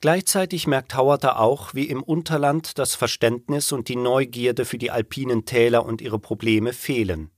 Gleichzeitig 0.00 0.66
merkt 0.66 0.94
Hauerter 0.94 1.38
auch, 1.38 1.74
wie 1.74 1.84
im 1.84 2.02
Unterland 2.02 2.78
das 2.78 2.94
Verständnis 2.94 3.70
und 3.70 3.88
die 3.88 3.96
Neugierde 3.96 4.64
für 4.64 4.78
die 4.78 4.90
alpinen 4.90 5.44
Täler 5.44 5.84
und 5.84 6.00
ihre 6.00 6.18
Probleme 6.18 6.72
fehlen. 6.72 7.30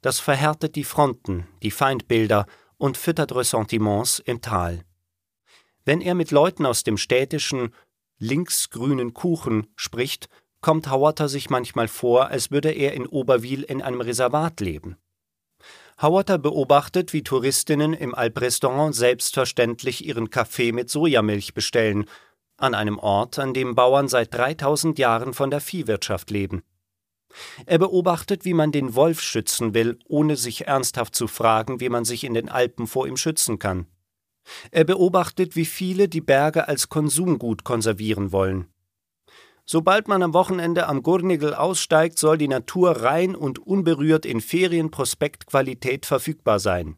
Das 0.00 0.18
verhärtet 0.18 0.74
die 0.74 0.84
Fronten, 0.84 1.46
die 1.62 1.70
Feindbilder 1.70 2.46
und 2.76 2.96
füttert 2.96 3.34
Ressentiments 3.34 4.18
im 4.18 4.40
Tal. 4.40 4.84
Wenn 5.84 6.00
er 6.00 6.14
mit 6.14 6.32
Leuten 6.32 6.66
aus 6.66 6.82
dem 6.82 6.96
städtischen 6.96 7.72
linksgrünen 8.18 9.14
Kuchen 9.14 9.68
spricht, 9.76 10.28
kommt 10.60 10.90
Hauerter 10.90 11.28
sich 11.28 11.50
manchmal 11.50 11.88
vor, 11.88 12.28
als 12.28 12.50
würde 12.50 12.70
er 12.70 12.94
in 12.94 13.06
Oberwil 13.06 13.62
in 13.62 13.80
einem 13.80 14.00
Reservat 14.00 14.60
leben. 14.60 14.96
Hauerter 16.00 16.38
beobachtet, 16.38 17.12
wie 17.12 17.22
Touristinnen 17.22 17.92
im 17.92 18.14
Alprestaurant 18.14 18.94
selbstverständlich 18.94 20.06
ihren 20.06 20.30
Kaffee 20.30 20.72
mit 20.72 20.90
Sojamilch 20.90 21.54
bestellen, 21.54 22.06
an 22.56 22.74
einem 22.74 22.98
Ort, 22.98 23.38
an 23.38 23.54
dem 23.54 23.74
Bauern 23.74 24.08
seit 24.08 24.34
3000 24.34 24.98
Jahren 24.98 25.34
von 25.34 25.50
der 25.50 25.60
Viehwirtschaft 25.60 26.30
leben. 26.30 26.62
Er 27.66 27.78
beobachtet, 27.78 28.44
wie 28.44 28.54
man 28.54 28.72
den 28.72 28.94
Wolf 28.94 29.20
schützen 29.20 29.74
will, 29.74 29.98
ohne 30.06 30.36
sich 30.36 30.66
ernsthaft 30.66 31.14
zu 31.14 31.28
fragen, 31.28 31.80
wie 31.80 31.88
man 31.88 32.04
sich 32.04 32.24
in 32.24 32.34
den 32.34 32.48
Alpen 32.48 32.86
vor 32.86 33.06
ihm 33.06 33.16
schützen 33.16 33.58
kann. 33.58 33.86
Er 34.70 34.84
beobachtet, 34.84 35.54
wie 35.54 35.66
viele 35.66 36.08
die 36.08 36.20
Berge 36.20 36.66
als 36.66 36.88
Konsumgut 36.88 37.64
konservieren 37.64 38.32
wollen. 38.32 38.66
Sobald 39.72 40.08
man 40.08 40.20
am 40.24 40.34
Wochenende 40.34 40.88
am 40.88 41.00
Gurnigel 41.00 41.54
aussteigt, 41.54 42.18
soll 42.18 42.36
die 42.38 42.48
Natur 42.48 43.02
rein 43.02 43.36
und 43.36 43.60
unberührt 43.60 44.26
in 44.26 44.40
Ferienprospektqualität 44.40 46.06
verfügbar 46.06 46.58
sein. 46.58 46.96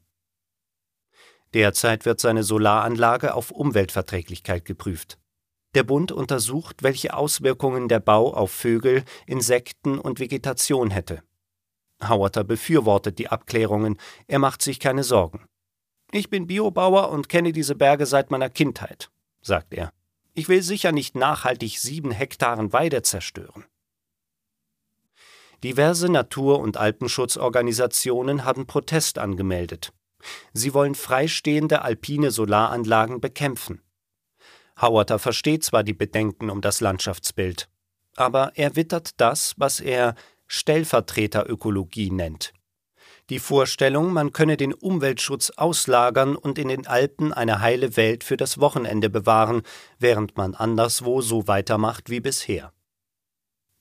Derzeit 1.53 2.07
wird 2.07 2.19
seine 2.19 2.45
Solaranlage 2.45 3.35
auf 3.35 3.51
Umweltverträglichkeit 3.51 4.65
geprüft. 4.65 5.19
Der 5.75 5.83
Bund 5.83 6.13
untersucht, 6.13 6.83
welche 6.83 7.13
Auswirkungen 7.13 7.89
der 7.89 8.01
Bau 8.01 8.33
auf 8.33 8.53
Vögel, 8.53 9.05
Insekten 9.27 9.99
und 9.99 10.19
Vegetation 10.19 10.91
hätte. 10.91 11.23
Hauerter 12.03 12.43
befürwortet 12.43 13.19
die 13.19 13.29
Abklärungen, 13.29 13.99
er 14.29 14.39
macht 14.39 14.63
sich 14.63 14.81
keine 14.81 15.05
Sorgen. 15.05 15.45
Ich 16.11 16.31
bin 16.31 16.47
Biobauer 16.47 17.11
und 17.11 17.29
kenne 17.29 17.53
diese 17.53 17.75
Berge 17.75 18.07
seit 18.07 18.31
meiner 18.31 18.49
Kindheit, 18.49 19.11
sagt 19.43 19.75
er. 19.75 19.93
Ich 20.35 20.49
will 20.49 20.63
sicher 20.63 20.93
nicht 20.93 21.15
nachhaltig 21.15 21.79
sieben 21.79 22.11
Hektaren 22.11 22.73
Weide 22.73 23.03
zerstören. 23.03 23.65
Diverse 25.63 26.09
Natur- 26.09 26.59
und 26.59 26.77
Alpenschutzorganisationen 26.77 28.45
haben 28.45 28.67
Protest 28.67 29.19
angemeldet. 29.19 29.93
Sie 30.53 30.75
wollen 30.75 30.95
freistehende 30.95 31.83
alpine 31.83 32.31
Solaranlagen 32.31 33.21
bekämpfen. 33.21 33.83
Hauerter 34.81 35.19
versteht 35.19 35.65
zwar 35.65 35.85
die 35.85 35.93
Bedenken 35.93 36.51
um 36.51 36.61
das 36.61 36.81
Landschaftsbild, 36.81 37.69
aber 38.17 38.53
er 38.57 38.75
wittert 38.75 39.21
das, 39.21 39.55
was 39.57 39.81
er 39.81 40.15
Stellvertreterökologie 40.47 42.11
nennt. 42.11 42.53
Die 43.31 43.39
Vorstellung, 43.39 44.13
man 44.13 44.33
könne 44.33 44.57
den 44.57 44.75
Umweltschutz 44.75 45.51
auslagern 45.51 46.37
und 46.37 46.59
in 46.59 46.69
den 46.69 46.87
Alpen 46.87 47.33
eine 47.33 47.61
heile 47.61 47.97
Welt 47.97 48.25
für 48.25 48.37
das 48.37 48.59
Wochenende 48.59 49.09
bewahren, 49.09 49.63
während 49.99 50.37
man 50.37 50.55
anderswo 50.55 51.21
so 51.21 51.47
weitermacht 51.47 52.11
wie 52.11 52.21
bisher. 52.21 52.73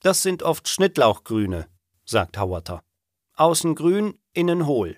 Das 0.00 0.22
sind 0.22 0.42
oft 0.42 0.68
Schnittlauchgrüne, 0.68 1.66
sagt 2.04 2.38
Hauerter. 2.38 2.82
Außen 3.34 3.74
grün, 3.74 4.18
innen 4.32 4.66
hohl. 4.66 4.96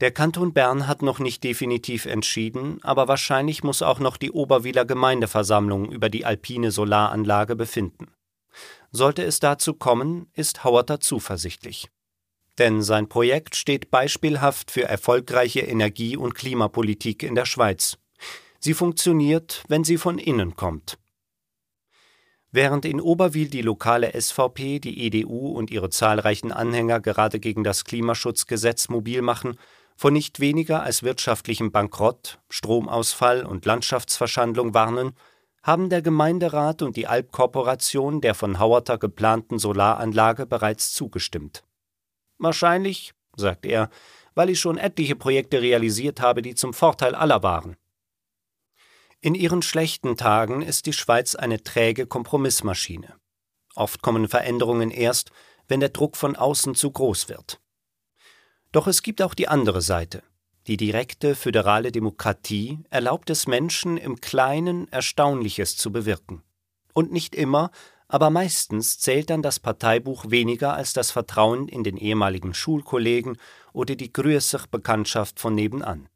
Der 0.00 0.12
Kanton 0.12 0.52
Bern 0.52 0.86
hat 0.86 1.02
noch 1.02 1.18
nicht 1.18 1.42
definitiv 1.42 2.06
entschieden, 2.06 2.78
aber 2.82 3.08
wahrscheinlich 3.08 3.64
muss 3.64 3.82
auch 3.82 3.98
noch 3.98 4.16
die 4.16 4.30
Oberwieler 4.30 4.84
Gemeindeversammlung 4.84 5.90
über 5.90 6.08
die 6.08 6.24
alpine 6.24 6.70
Solaranlage 6.70 7.56
befinden. 7.56 8.12
Sollte 8.92 9.24
es 9.24 9.40
dazu 9.40 9.74
kommen, 9.74 10.30
ist 10.34 10.62
Hauerter 10.62 11.00
zuversichtlich. 11.00 11.90
Denn 12.58 12.82
sein 12.82 13.08
Projekt 13.08 13.54
steht 13.54 13.90
beispielhaft 13.90 14.70
für 14.70 14.84
erfolgreiche 14.84 15.60
Energie- 15.60 16.16
und 16.16 16.34
Klimapolitik 16.34 17.22
in 17.22 17.34
der 17.34 17.46
Schweiz. 17.46 17.98
Sie 18.58 18.74
funktioniert, 18.74 19.62
wenn 19.68 19.84
sie 19.84 19.96
von 19.96 20.18
innen 20.18 20.56
kommt. 20.56 20.98
Während 22.50 22.84
in 22.84 23.00
Oberwil 23.00 23.48
die 23.48 23.62
lokale 23.62 24.18
SVP, 24.18 24.80
die 24.80 25.06
EDU 25.06 25.48
und 25.48 25.70
ihre 25.70 25.90
zahlreichen 25.90 26.50
Anhänger 26.50 26.98
gerade 26.98 27.38
gegen 27.40 27.62
das 27.62 27.84
Klimaschutzgesetz 27.84 28.88
mobil 28.88 29.22
machen, 29.22 29.58
vor 29.96 30.10
nicht 30.10 30.40
weniger 30.40 30.82
als 30.82 31.02
wirtschaftlichem 31.02 31.70
Bankrott, 31.70 32.38
Stromausfall 32.48 33.44
und 33.44 33.66
Landschaftsverschandlung 33.66 34.72
warnen, 34.72 35.12
haben 35.62 35.90
der 35.90 36.02
Gemeinderat 36.02 36.82
und 36.82 36.96
die 36.96 37.06
Alpkorporation 37.06 38.20
der 38.20 38.34
von 38.34 38.58
Hauerter 38.58 38.96
geplanten 38.96 39.58
Solaranlage 39.58 40.46
bereits 40.46 40.92
zugestimmt. 40.92 41.64
Wahrscheinlich, 42.38 43.12
sagt 43.36 43.66
er, 43.66 43.90
weil 44.34 44.50
ich 44.50 44.60
schon 44.60 44.78
etliche 44.78 45.16
Projekte 45.16 45.60
realisiert 45.60 46.20
habe, 46.20 46.42
die 46.42 46.54
zum 46.54 46.72
Vorteil 46.72 47.14
aller 47.14 47.42
waren. 47.42 47.76
In 49.20 49.34
ihren 49.34 49.62
schlechten 49.62 50.16
Tagen 50.16 50.62
ist 50.62 50.86
die 50.86 50.92
Schweiz 50.92 51.34
eine 51.34 51.62
träge 51.62 52.06
Kompromissmaschine. 52.06 53.14
Oft 53.74 54.00
kommen 54.00 54.28
Veränderungen 54.28 54.92
erst, 54.92 55.32
wenn 55.66 55.80
der 55.80 55.88
Druck 55.88 56.16
von 56.16 56.36
außen 56.36 56.76
zu 56.76 56.90
groß 56.90 57.28
wird. 57.28 57.60
Doch 58.70 58.86
es 58.86 59.02
gibt 59.02 59.22
auch 59.22 59.34
die 59.34 59.48
andere 59.48 59.82
Seite. 59.82 60.22
Die 60.68 60.76
direkte 60.76 61.34
föderale 61.34 61.90
Demokratie 61.90 62.78
erlaubt 62.90 63.30
es 63.30 63.46
Menschen 63.46 63.96
im 63.96 64.20
Kleinen 64.20 64.86
Erstaunliches 64.92 65.76
zu 65.76 65.90
bewirken. 65.90 66.42
Und 66.92 67.10
nicht 67.10 67.34
immer, 67.34 67.70
aber 68.08 68.30
meistens 68.30 68.98
zählt 68.98 69.30
dann 69.30 69.42
das 69.42 69.60
Parteibuch 69.60 70.30
weniger 70.30 70.74
als 70.74 70.94
das 70.94 71.10
Vertrauen 71.10 71.68
in 71.68 71.84
den 71.84 71.96
ehemaligen 71.96 72.54
Schulkollegen 72.54 73.36
oder 73.72 73.94
die 73.94 74.12
größere 74.12 74.66
Bekanntschaft 74.68 75.38
von 75.38 75.54
nebenan. 75.54 76.08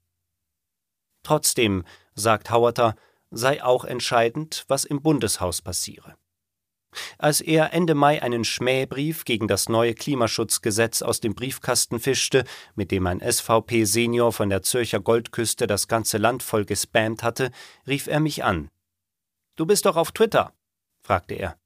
Trotzdem, 1.22 1.84
sagt 2.14 2.50
Hauerter, 2.50 2.96
sei 3.30 3.62
auch 3.62 3.84
entscheidend, 3.84 4.64
was 4.68 4.84
im 4.84 5.02
Bundeshaus 5.02 5.62
passiere. 5.62 6.16
Als 7.16 7.40
er 7.40 7.72
Ende 7.72 7.94
Mai 7.94 8.22
einen 8.22 8.44
Schmähbrief 8.44 9.24
gegen 9.24 9.48
das 9.48 9.68
neue 9.68 9.94
Klimaschutzgesetz 9.94 11.00
aus 11.00 11.20
dem 11.20 11.34
Briefkasten 11.34 12.00
fischte, 12.00 12.44
mit 12.74 12.90
dem 12.90 13.06
ein 13.06 13.20
SVP-Senior 13.20 14.32
von 14.32 14.50
der 14.50 14.62
Zürcher 14.62 15.00
Goldküste 15.00 15.66
das 15.66 15.88
ganze 15.88 16.18
Land 16.18 16.42
voll 16.42 16.66
gespammt 16.66 17.22
hatte, 17.22 17.50
rief 17.86 18.08
er 18.08 18.20
mich 18.20 18.44
an. 18.44 18.68
Du 19.56 19.64
bist 19.64 19.86
doch 19.86 19.96
auf 19.96 20.12
Twitter? 20.12 20.52
fragte 21.02 21.34
er. 21.34 21.61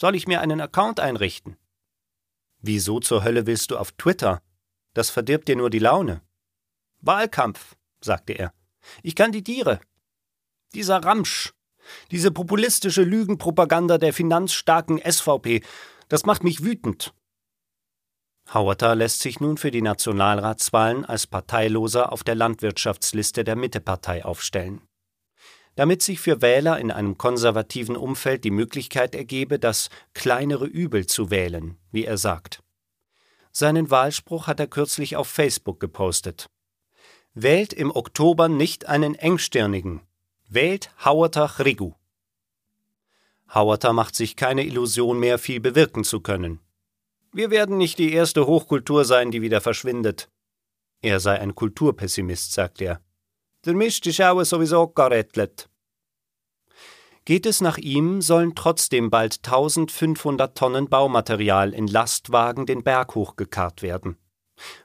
Soll 0.00 0.14
ich 0.14 0.26
mir 0.26 0.40
einen 0.40 0.62
Account 0.62 0.98
einrichten? 0.98 1.58
Wieso 2.62 3.00
zur 3.00 3.22
Hölle 3.22 3.46
willst 3.46 3.70
du 3.70 3.76
auf 3.76 3.92
Twitter? 3.92 4.40
Das 4.94 5.10
verdirbt 5.10 5.46
dir 5.46 5.56
nur 5.56 5.68
die 5.68 5.78
Laune. 5.78 6.22
Wahlkampf, 7.02 7.76
sagte 8.00 8.32
er. 8.32 8.54
Ich 9.02 9.14
kandidiere. 9.14 9.78
Dieser 10.74 11.04
Ramsch, 11.04 11.52
diese 12.10 12.30
populistische 12.30 13.02
Lügenpropaganda 13.02 13.98
der 13.98 14.14
finanzstarken 14.14 14.98
SVP, 14.98 15.62
das 16.08 16.24
macht 16.24 16.44
mich 16.44 16.64
wütend. 16.64 17.12
Hauerter 18.54 18.94
lässt 18.94 19.20
sich 19.20 19.38
nun 19.38 19.58
für 19.58 19.70
die 19.70 19.82
Nationalratswahlen 19.82 21.04
als 21.04 21.26
Parteiloser 21.26 22.10
auf 22.10 22.24
der 22.24 22.36
Landwirtschaftsliste 22.36 23.44
der 23.44 23.54
Mittepartei 23.54 24.24
aufstellen. 24.24 24.80
Damit 25.76 26.02
sich 26.02 26.20
für 26.20 26.42
Wähler 26.42 26.78
in 26.78 26.90
einem 26.90 27.16
konservativen 27.16 27.96
Umfeld 27.96 28.44
die 28.44 28.50
Möglichkeit 28.50 29.14
ergebe, 29.14 29.58
das 29.58 29.88
kleinere 30.14 30.66
Übel 30.66 31.06
zu 31.06 31.30
wählen, 31.30 31.76
wie 31.92 32.04
er 32.04 32.18
sagt. 32.18 32.62
Seinen 33.52 33.90
Wahlspruch 33.90 34.46
hat 34.46 34.60
er 34.60 34.66
kürzlich 34.66 35.16
auf 35.16 35.28
Facebook 35.28 35.80
gepostet. 35.80 36.50
Wählt 37.34 37.72
im 37.72 37.94
Oktober 37.94 38.48
nicht 38.48 38.86
einen 38.86 39.14
Engstirnigen, 39.14 40.02
Wählt 40.48 40.90
Hauerter 41.04 41.60
Rigu. 41.60 41.92
Hauerter 43.54 43.92
macht 43.92 44.16
sich 44.16 44.34
keine 44.34 44.64
Illusion 44.64 45.20
mehr, 45.20 45.38
viel 45.38 45.60
bewirken 45.60 46.02
zu 46.02 46.20
können. 46.20 46.60
Wir 47.32 47.50
werden 47.50 47.78
nicht 47.78 47.98
die 47.98 48.12
erste 48.12 48.46
Hochkultur 48.46 49.04
sein, 49.04 49.30
die 49.30 49.42
wieder 49.42 49.60
verschwindet. 49.60 50.28
Er 51.02 51.20
sei 51.20 51.38
ein 51.38 51.54
Kulturpessimist, 51.54 52.52
sagt 52.52 52.80
er. 52.80 53.00
Der 53.66 53.74
Mist 53.74 54.06
ist 54.06 54.22
auch 54.22 54.42
sowieso 54.42 54.88
gerettelt. 54.88 55.68
Geht 57.26 57.44
es 57.44 57.60
nach 57.60 57.76
ihm, 57.76 58.22
sollen 58.22 58.54
trotzdem 58.54 59.10
bald 59.10 59.40
1500 59.44 60.56
Tonnen 60.56 60.88
Baumaterial 60.88 61.74
in 61.74 61.86
Lastwagen 61.86 62.64
den 62.64 62.82
Berg 62.82 63.14
hochgekarrt 63.14 63.82
werden. 63.82 64.16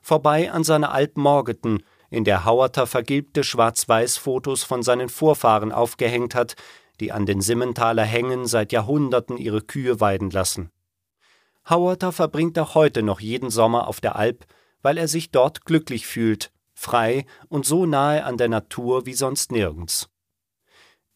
Vorbei 0.02 0.52
an 0.52 0.66
seiner 0.66 0.92
Alp 0.92 1.16
Morgeten, 1.16 1.84
in 2.10 2.26
der 2.26 2.44
Hauerter 2.44 2.86
vergilbte 2.86 3.46
Schwarz-Weiß-Fotos 3.46 4.64
von 4.64 4.84
seinen 4.84 5.08
Vorfahren 5.08 5.72
aufgehängt 5.72 6.36
hat, 6.36 6.56
die 7.00 7.14
an 7.14 7.26
den 7.26 7.40
Simmentaler 7.40 8.04
Hängen 8.04 8.46
seit 8.46 8.74
Jahrhunderten 8.74 9.38
ihre 9.38 9.62
Kühe 9.62 10.02
weiden 10.02 10.30
lassen. 10.30 10.70
Hauerter 11.70 12.12
verbringt 12.12 12.60
auch 12.60 12.76
heute 12.76 13.04
noch 13.04 13.22
jeden 13.22 13.50
Sommer 13.50 13.88
auf 13.88 14.02
der 14.02 14.18
Alp, 14.18 14.46
weil 14.82 14.98
er 14.98 15.08
sich 15.08 15.32
dort 15.32 15.66
glücklich 15.66 16.06
fühlt, 16.06 16.52
frei 16.76 17.26
und 17.50 17.66
so 17.66 17.86
nahe 17.86 18.24
an 18.24 18.38
der 18.38 18.50
Natur 18.50 19.06
wie 19.06 19.14
sonst 19.14 19.52
nirgends. 19.52 20.10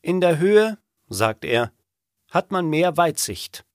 In 0.02 0.22
der 0.22 0.40
Höhe, 0.40 0.80
sagt 1.08 1.46
er, 1.46 1.72
hat 2.32 2.52
man 2.52 2.68
mehr 2.70 2.98
Weitsicht. 2.98 3.66